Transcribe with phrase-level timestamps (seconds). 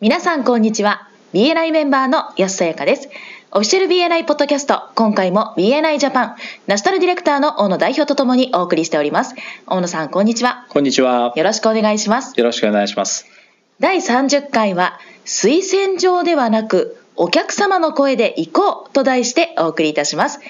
[0.00, 1.10] 皆さんこんにちは。
[1.34, 3.10] BNI メンバーの安さやかです。
[3.50, 6.36] オフィシャル BNI ポッドキャスト今回も BNI ジャパン
[6.66, 9.34] ナショナルディレクターの大野代表とともにお送りしております。
[9.66, 10.64] 大野さんこんにちは。
[10.70, 11.34] こんにちは。
[11.36, 12.32] よろしくお願いします。
[12.34, 13.26] よろしくお願いします。
[13.78, 20.40] 第30回は推薦状ではなくお客様の声で行こうと題してお送りいたします。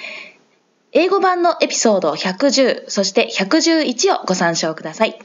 [0.93, 5.19] 英語版のエピソード110そして111をご参照ください。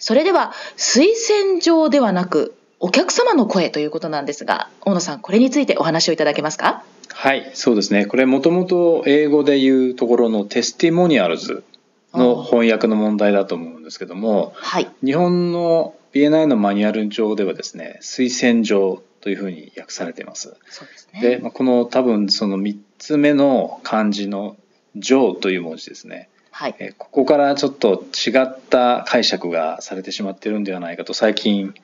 [0.00, 6.84] それでは推薦状ではなくお客様の声ということなんですが大野さんこれについてお話をいただけますか？
[7.12, 8.06] はいそうですね。
[8.06, 11.64] これもともと英語で言うところのテスティモニアルズ
[12.12, 20.56] の翻訳の問題だと思うんですけども、はい、日本の BNI のマニュアル上ではですね推薦状というふうに訳されています。
[20.68, 24.56] そうですね、で、まあ、この多分その3つ目の漢字の
[24.94, 26.28] 「上」という文字ですね。
[26.50, 31.74] はい、えここからちょっと違った解釈がされてしまっているんではないかと最近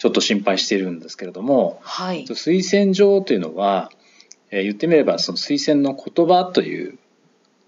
[0.00, 3.90] ちょっと心配しているんですけれども、はい、推薦状というのは、
[4.50, 6.98] えー、言ってみればその推薦の言葉という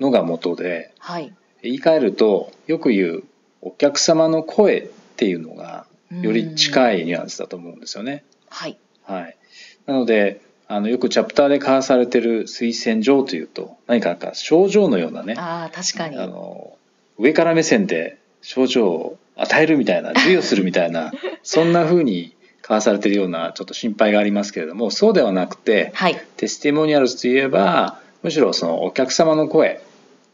[0.01, 3.25] のが元で、はい、言い換えるとよく言う
[3.61, 8.25] お客様の声っていうのがより近いニュアンスだと思うんですよね。
[8.49, 9.37] はい、はい、
[9.85, 16.17] なのであのよくチャプターで交わされてる推薦状というと何かか症状のようなねあ確かに。
[16.17, 16.79] あの
[17.19, 21.13] 上から目線で症状を与えるみたいな授与するみたいな
[21.43, 29.81] そんな風に交わされているようなちょっと心配がありますけれどもそうではなくて、はい、テスティモニアルズといえばむしろそのお客様の声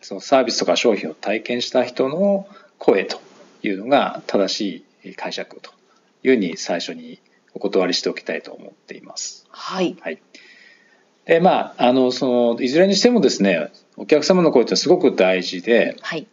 [0.02, 2.46] そのサービスとか商品を体験した人の
[2.78, 3.20] 声と
[3.62, 5.70] いうのが正しい解釈と
[6.22, 7.18] いうふうに最初に
[7.54, 9.46] お断りしておきたいと思っています。
[9.50, 10.18] はい、はい。
[11.24, 16.26] でまあ、あのそのいずれにしてもですねお客様の声ってすごく大事で、はい、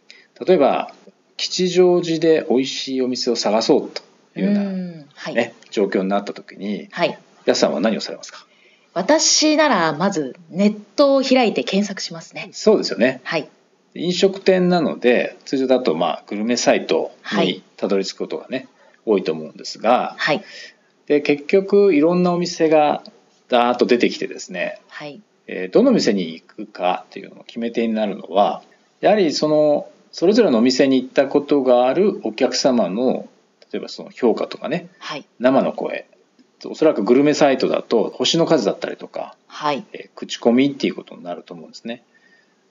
[0.46, 0.94] 例えば
[1.36, 4.02] 吉祥寺で美味しいお店を探そうと
[4.38, 8.46] いうような、ね、はい、状況になった時に、はい、安さんは何をされますか？
[8.94, 12.48] 私ならまずネットを開いて検索しますね。
[12.52, 13.20] そうですよね。
[13.24, 13.48] はい。
[13.94, 18.68] 飲食店なので通常だとまあグルメサイトにたどり着くことがね、はい、
[19.06, 20.44] 多いと思うんですが、はい、
[21.06, 23.02] で結局いろんなお店が
[23.48, 28.62] ダーッと出てきてですね、はいえー、どの店に行くかっていうのの決め手になるのは
[29.00, 33.28] やはりそのそれぞれのお店に行ったことがあるお客様の
[33.70, 36.08] 例えばその評価とかね、はい、生の声。
[36.64, 39.84] おそらくグルメサイトだと星の数だったりとか、はい。
[39.92, 42.02] えー、口コミっていうことになると思うんですね。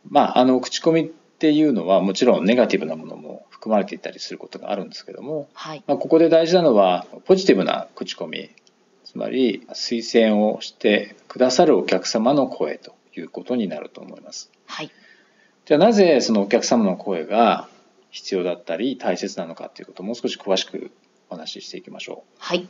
[0.10, 5.84] まあ、あの口コミっていうのはもちろんネガティブなものも含まれていたりすることがあるんですけども、はい。
[5.86, 8.50] まあ、ここで大事なのはポジティブな口コミ。
[9.04, 14.50] つまり推薦をしてくださるお客様の声ということになると思います。
[14.66, 14.90] はい
[15.66, 17.68] じゃあなぜそのお客様の声が
[18.12, 20.92] 必要だったり大切なのかということをもう少し詳しく
[21.30, 22.34] お話ししていきましょう。
[22.38, 22.68] はい。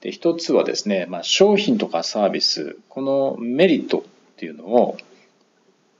[0.00, 4.02] で一つはですね、まあ、商品とかサービスこのメリットっ
[4.36, 4.96] ていうのを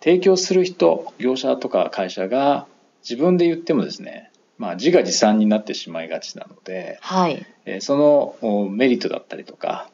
[0.00, 2.66] 提供する人業者とか会社が
[3.08, 9.88] 自分で言ってもですね、まあ、自画自賛になってしまいがちなので、はい、えそのメリットだったりとか、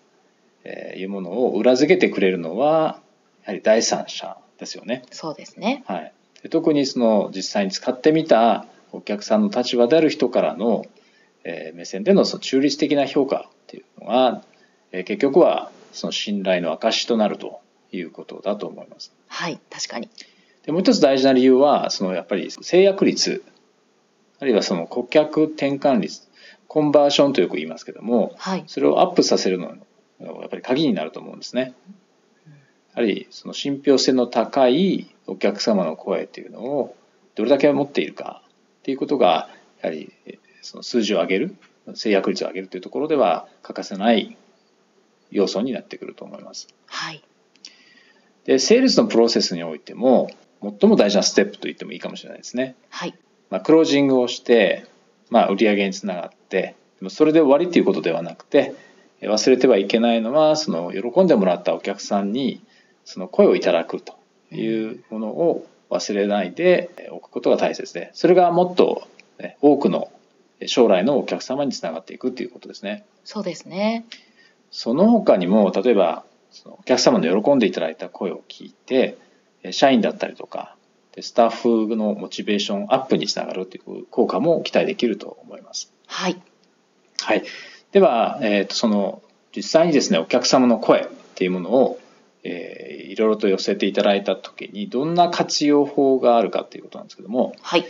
[0.64, 3.00] えー、いうものを裏付けてくれるのは
[3.44, 5.02] やはり第三者ですよね。
[5.10, 5.84] そうですね。
[5.86, 6.12] はい。
[6.42, 10.84] で特にその実際に使ってみたお客さんの立場である人からの、
[11.44, 14.42] えー、目線でのその中立的な評価っていうのが、
[14.92, 17.60] えー、結局はその信頼の証となると
[17.92, 19.12] いうことだと思います。
[19.28, 20.08] はい、確かに。
[20.64, 23.44] でもう一つ大事な理由はそのやっぱり制約率
[24.38, 26.28] あるいはその顧客転換率
[26.68, 29.76] コンバーションとよく言いますけども、はい、それをアップさせるのが
[30.20, 31.74] やっぱり鍵になると思うんですね。
[32.96, 36.96] やはりその信憑性の高いお客様の声っていうのを
[37.34, 38.42] どれだけ持っているか
[38.80, 39.50] っていうことが
[39.82, 40.12] やはり
[40.62, 41.56] その数字を上げる
[41.94, 44.36] 制約率を上げるというところでは欠かせない
[45.30, 46.68] 要素になってくると思います。
[46.86, 47.22] はい、
[48.44, 50.30] でセールスのプロセスにおいても
[50.62, 52.76] 最も大事なステップと言ってもいいかもしれないですね。
[52.88, 53.14] はい
[53.50, 54.86] まあ、クロージングをして、
[55.30, 56.74] まあ、売上につながって
[57.08, 58.74] それで終わりということではなくて
[59.20, 62.62] 忘れてはいけないのはその喜んでもらったお客さんに
[63.06, 64.14] その声をいただくと
[64.52, 69.06] いうものを忘れないでおくことが大切で、それがもっと
[69.62, 70.10] 多くの
[70.66, 73.06] 将来のお客様につながっていくということですね。
[73.24, 74.04] そうですね。
[74.70, 79.16] その他にも、例えば、そのお客様の喜んでいただいた声を聞いて、
[79.70, 80.76] 社員だったりとか、
[81.20, 85.92] スタッフのモチベーションアップにつながるという効果も期待できると思います。
[86.06, 86.40] はい。
[87.20, 87.44] はい。
[87.92, 89.22] では、えっ、ー、と、その、
[89.54, 91.98] 実際にですね、お客様の声っていうものを
[92.46, 97.84] えー、いろいろと寄せていただいた時にどんな活用法があるかということなんですけども、はい、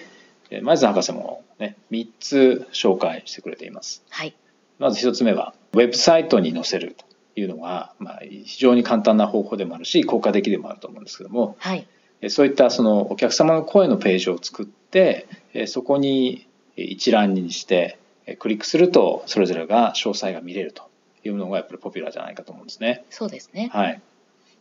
[0.50, 4.02] えー、前津博士もね3つ紹介してくれています。
[4.08, 4.34] はい、
[4.78, 7.04] まず一つ目はウェブサイトに載せると
[7.38, 11.86] いうのが、まあ、非常に簡単な方法でもあるし効果的でもあると思うんですけども、はい。
[12.30, 15.26] そういったそのお客様の声のページを作って
[15.66, 17.98] そこに一覧にして
[18.38, 20.88] クリックするとそれぞれが詳細が見れると
[21.24, 23.04] いうのがやっぱりポピュラーじゃないかと思うんですね。
[23.10, 23.68] そうですね。
[23.70, 24.00] はい、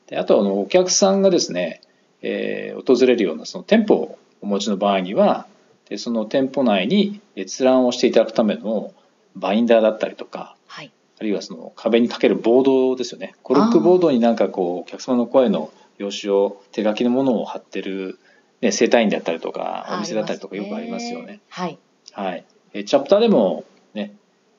[0.08, 1.82] であとあのお客さんがですね、
[2.22, 5.48] えー訪れるようなその店舗をお持ちの場合には
[5.90, 8.94] でその店舗内に閲覧をしていただくための
[9.36, 10.92] バインダーだったりとかはい。
[11.18, 18.20] あるいはその壁にかけるボードですよねコルクボードになんかこうお客様の声の用紙を手書きのものを貼ってる、
[18.62, 21.40] ね、整体院だったりとかお店だったりとかよくありますよね。
[21.50, 21.80] はい。
[22.12, 23.64] はい、えチャプターでも
[23.94, 24.16] ね、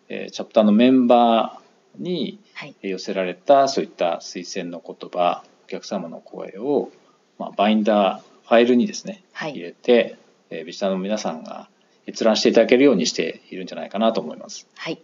[0.08, 2.38] えチャプターのメンバーにはい。
[2.82, 6.91] 寄せられたそういった推薦の言葉お客様の声を、
[7.38, 9.61] まあ、バインダーファイルにですね入はい。
[9.61, 10.17] れて、
[10.50, 11.69] えビジターの皆さんが
[12.06, 14.67] 閲覧していただけるようにしているんじゃないかなと思います。
[14.76, 15.00] はい。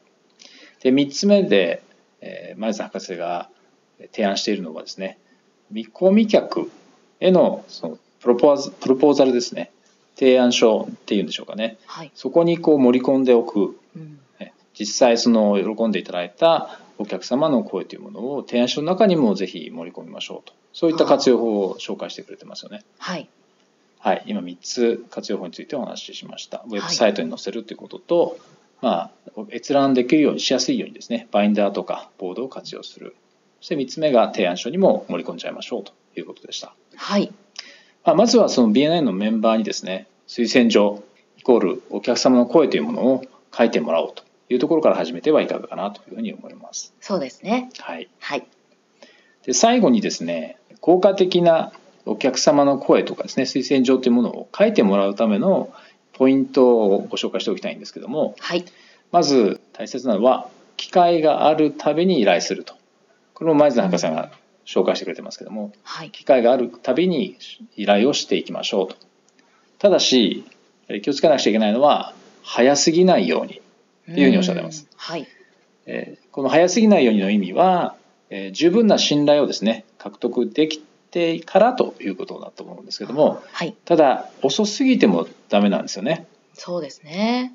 [0.81, 1.83] で3つ目で、
[2.21, 3.49] えー前津博士が
[4.13, 5.19] 提案しているのはですね
[5.71, 6.71] 見込み客
[7.21, 9.73] へのそのプロポーズプロポーザルですね
[10.17, 12.13] 提案書っていうんでしょうかねはい。
[12.15, 14.21] そこにこう盛り込んでおくうん。
[14.39, 22.85] え実際その喜んでいただいたお客様の声というものを提案書の中にもぜひ盛り込みましょうとそういった活用法を紹介してくれてますよね。
[22.99, 23.29] はい。
[23.99, 26.65] はい、今3つ活用法についてお話ししました。
[26.67, 28.39] ウェブサイトに載せるということと、
[28.81, 33.15] まあ、閲覧できるようにしやすいようにですね、バインダーとかボードを活用する。
[33.61, 36.75] そして3つ目が提案書にも盛り込んじゃいましょうということでした。
[36.97, 37.33] はい。
[38.05, 41.03] まあ、まずはその BNI のメンバーにですね、推薦状
[41.39, 43.25] イコールお客様の声というものを
[43.57, 46.95] 書いてもらおうというところから始めてはいかがかなというふうに思います。
[47.01, 47.71] そうですね。
[47.79, 48.09] はい。
[48.19, 48.47] はい。
[49.45, 51.73] で最後にですね効果的な
[52.07, 55.73] お客様の声とかですね推薦状というものを書いてもらうための
[56.13, 58.65] ポイントをご紹介しておきたいんですけどもはい。
[59.11, 62.75] まず大切なのは機会があるたびに依頼すると
[63.35, 64.31] これも前津博士が
[64.65, 66.11] 紹介してくれてますけどもはい。
[66.11, 67.37] 機会があるたびに
[67.77, 68.97] 依頼をしていきましょうと
[69.79, 70.45] ただし
[71.03, 73.63] 気をつけなくちゃいけないのは早すぎないようにと
[74.21, 74.87] いうふうにおっしゃってます。
[74.97, 75.27] はい。
[75.87, 77.95] えーこの早すぎないようにの意味は、
[78.31, 80.81] えー十分な信頼をですね獲得でき
[81.11, 83.75] てからということだと思うんですけどもはい。
[83.85, 87.53] ただ遅すぎてもダメなんですよねそうですね。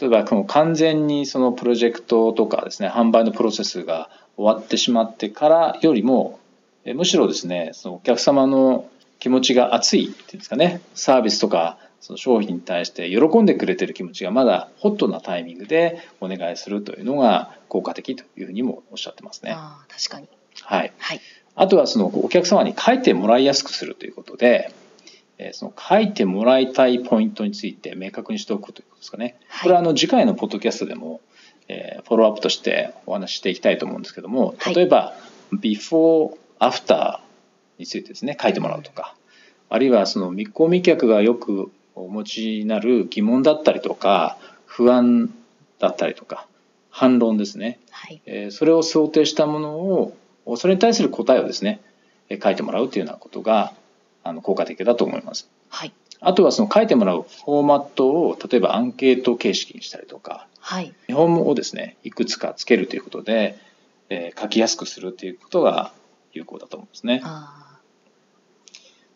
[0.00, 6.38] 例えばこの完全にそのプロジェクトとかですね販売のプロセスが終わってしまってからよりも
[6.84, 8.88] えーむしろですねそのお客様の
[9.20, 19.52] 気持ちが熱いっていうんですかねサービスとかその商品に対して喜んでくれてる気持ちがまだホットなタイミングでお願いするというのが効果的というふうにもおっしゃってますね。
[19.52, 20.28] ああ、確かに。
[20.60, 21.20] はい、はい。
[21.54, 24.70] あとはそのお客様に書いてもらいやすくするということで、
[25.38, 29.36] えーその書いてもらいたいポイントについて明確にしておくということですかね。
[29.48, 31.22] はいこれはあの次回のポッドキャストでも、
[31.68, 35.14] えーフォローアップとしてお話ししていきたいと思うんですけども、はい例えば、
[35.54, 37.20] before, after
[37.78, 39.16] についてですね、書いてもらうとか、
[39.70, 44.36] あるいはその見込み客がよくお持ちになる疑問だったりとか、
[44.66, 45.32] 不安
[45.78, 46.46] だったりとか、
[46.90, 47.78] 反論ですね。
[47.90, 48.20] はい。
[48.26, 50.16] えーそれを想定したものを
[50.56, 51.80] それに対する答えをですね
[52.28, 53.72] えー書いてもらうというようなことが
[54.22, 55.48] あの効果的だと思います。
[55.70, 55.92] はい。
[56.20, 60.92] あとはその書いてもらうフォーマットを例えばアンケート形式にしたりとかはい。
[61.08, 63.58] 見本をですねいくつかつけるということで、
[64.08, 65.92] えー書きやすくするということが
[66.32, 67.20] 有効だと思うんですね。
[67.24, 67.73] あ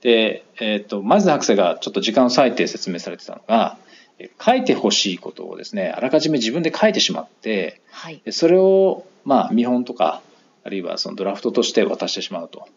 [0.01, 3.77] で、えー、とまず博士がちょっと時間を割いて説明されてたのが
[4.19, 7.97] えー書いてほしいことをですねあらかじめ自分で書いてしまってあ。
[7.97, 8.23] はい。
[8.25, 10.23] でそれをまあ見本とか
[10.65, 12.69] あるいはそのドラフトとして渡してしまうと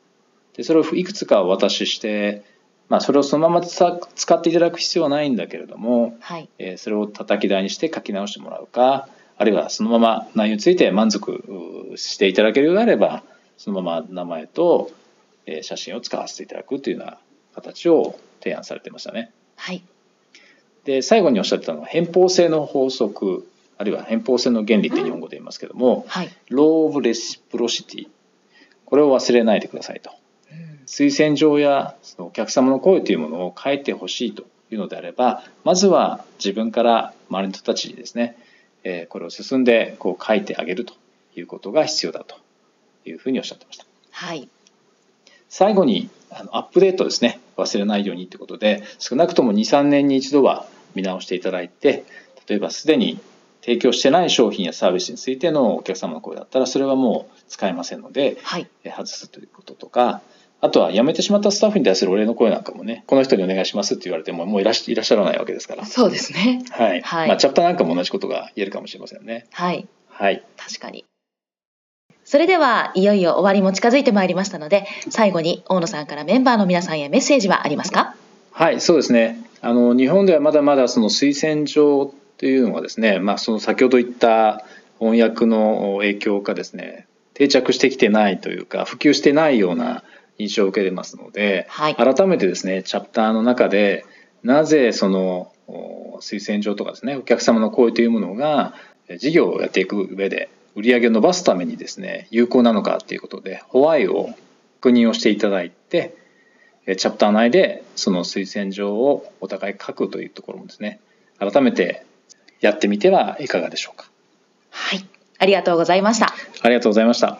[0.56, 2.44] でそれをいくつかお渡しして、
[2.90, 6.50] まあ、それをそのまま使使っていただく必要はないんだけれども、はい。
[6.60, 11.44] えーそれを叩き台にして書き直してもらうかあるいはそのまま内容について満足
[11.94, 13.24] うしていただけるようであれば
[13.58, 14.92] そのまま名前と、
[15.52, 17.18] えー写真を使わせていただくというような
[17.56, 19.32] 形を提案されてましたね。
[19.58, 19.84] はい。
[20.86, 26.30] で最後におっしゃってたのは偏方性の法則あるいは偏方性の原理って日本語で言いますけども、はい。
[26.50, 28.08] Law of Reciprocity
[28.86, 30.12] これを忘れないでくださいと
[30.52, 30.80] うん。
[30.86, 38.38] 推薦状やそのお客様の声というものを書いてほしいというのであればまずは自分から周りの人たちにですね、
[38.84, 40.94] えーこれを進んでこう書いてあげると
[41.36, 42.36] いうことが必要だと
[43.06, 44.50] いうふうにおっしゃってましたはい。
[45.52, 50.66] 最後にあのアップデートですね忘れないようにということで少なくとも23年に一度は
[50.96, 52.06] 見直していただいて
[52.48, 53.20] 例えばすでに
[53.60, 58.68] 提供してない商品やサービスについてのお客様の声だったらそれはもう使えませんのではい。
[58.86, 60.22] え外すということとか
[60.62, 65.86] あとは辞めてしまったスタッフに対するお礼の声なんかもね、この人にお願いしますって言われても、もういらっいらっしゃらないわけですから。
[65.88, 66.64] そうですね。
[66.70, 67.02] はい。
[67.02, 69.48] はいまあ、チャプターなんかも同じことが言えるかもしれませんね。
[69.52, 69.88] はい。
[70.08, 70.44] はい。
[70.58, 71.04] 確かに。
[72.32, 78.16] それではいよいよ終わりも近づいてまいりましたので、最後に大野さんからメンバーの皆さんへメッセージはありますか？
[78.54, 79.44] はい、そうですね。
[79.60, 84.64] あの、日本ではまだまだその推薦状っていうのはですね、まあ、その先ほど言った
[84.98, 90.06] 翻訳の影響かですね、定着してきてないというか、普及してないような
[90.38, 91.96] 印象を受けてますので、はい。
[91.96, 94.06] 改めてですねチャプターの中で
[94.42, 98.74] なぜそのお推薦状とかですねお客様の声というものが
[99.10, 104.30] え事業をやっていく上で売り上げを伸ばすためにですね有効なのかっていうことでホワイを
[104.80, 106.16] 確認をしていただいて
[106.86, 111.00] えチャプター内でその推薦状をお互い書くというところもですね
[111.40, 112.06] 改めて
[112.60, 114.10] やってみてはいかがでしょうか
[114.70, 115.06] はい。
[115.38, 116.34] ありがとうございました。
[116.62, 117.40] ありがとうございました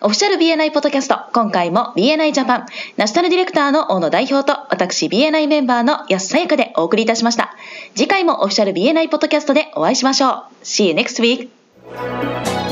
[0.00, 2.66] オフィシャル BNI ポッドキャスト、今回も BNI ジャパン、
[2.96, 7.56] ナショナルディレクターの大野代表と、私 BNI メンバーの安さやかでお送りいたしました。
[7.96, 10.32] 次回もオフィシャル BNI ポッドキャストでお会いしましょう。
[10.62, 12.67] See you next week!